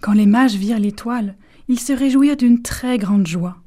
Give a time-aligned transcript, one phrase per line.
[0.00, 1.36] Quand les mages virent l'étoile,
[1.68, 3.58] ils se réjouirent d'une très grande joie.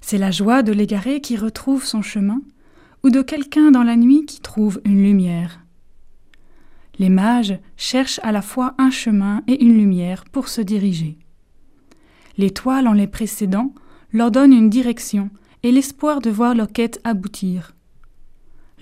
[0.00, 2.40] C'est la joie de l'égaré qui retrouve son chemin,
[3.04, 5.60] ou de quelqu'un dans la nuit qui trouve une lumière.
[6.98, 11.16] Les mages cherchent à la fois un chemin et une lumière pour se diriger.
[12.36, 13.72] L'étoile en les précédant
[14.12, 15.30] leur donne une direction
[15.62, 17.74] et l'espoir de voir leur quête aboutir.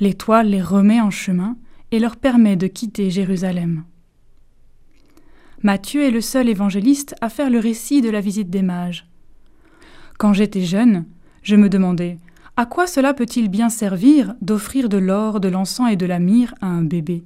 [0.00, 1.56] L'étoile les remet en chemin
[1.90, 3.84] et leur permet de quitter Jérusalem.
[5.62, 9.08] Matthieu est le seul évangéliste à faire le récit de la visite des mages.
[10.18, 11.06] Quand j'étais jeune,
[11.42, 12.18] je me demandais
[12.58, 16.54] à quoi cela peut-il bien servir d'offrir de l'or, de l'encens et de la myrrhe
[16.62, 17.24] à un bébé?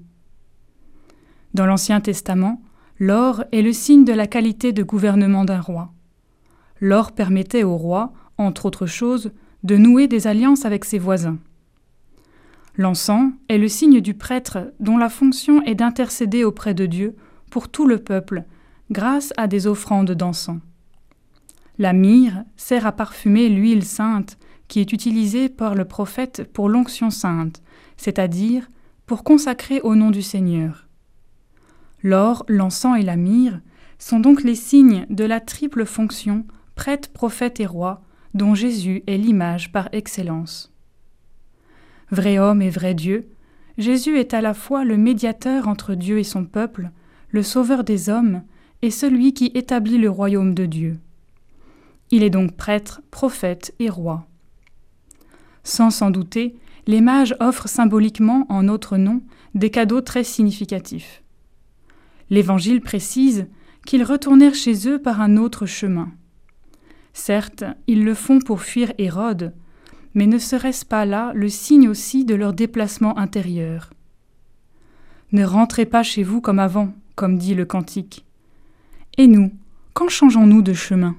[1.54, 2.60] Dans l'Ancien Testament,
[2.98, 5.92] l'or est le signe de la qualité de gouvernement d'un roi.
[6.80, 9.30] L'or permettait au roi, entre autres choses,
[9.62, 11.38] de nouer des alliances avec ses voisins.
[12.76, 17.16] L'encens est le signe du prêtre dont la fonction est d'intercéder auprès de Dieu
[17.50, 18.44] pour tout le peuple
[18.90, 20.60] grâce à des offrandes d'encens.
[21.78, 24.38] La myrrhe sert à parfumer l'huile sainte
[24.68, 27.62] qui est utilisée par le prophète pour l'onction sainte,
[27.96, 28.70] c'est-à-dire
[29.06, 30.86] pour consacrer au nom du Seigneur.
[32.02, 33.60] L'or, l'encens et la myrrhe
[33.98, 38.02] sont donc les signes de la triple fonction prêtre, prophète et roi
[38.32, 40.72] dont Jésus est l'image par excellence.
[42.10, 43.28] Vrai homme et vrai Dieu,
[43.76, 46.90] Jésus est à la fois le médiateur entre Dieu et son peuple,
[47.30, 48.42] le sauveur des hommes
[48.82, 50.98] et celui qui établit le royaume de Dieu.
[52.10, 54.26] Il est donc prêtre, prophète et roi.
[55.62, 59.22] Sans s'en douter, les mages offrent symboliquement en notre nom
[59.54, 61.22] des cadeaux très significatifs.
[62.30, 63.46] L'Évangile précise
[63.86, 66.10] qu'ils retournèrent chez eux par un autre chemin.
[67.12, 69.52] Certes, ils le font pour fuir Hérode,
[70.14, 73.90] mais ne serait-ce pas là le signe aussi de leur déplacement intérieur?
[75.32, 78.24] Ne rentrez pas chez vous comme avant, comme dit le cantique.
[79.18, 79.52] Et nous,
[79.92, 81.16] quand changeons-nous de chemin?